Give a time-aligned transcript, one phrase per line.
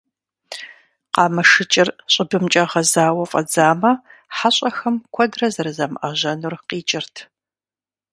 [1.13, 3.91] Къамышыкӏыр щӏыбымкӏэ гъэзауэ фӀэдзамэ,
[4.35, 7.15] хьэщӀэхэм куэдрэ зэрызамыӏэжьэнур къикӏырт.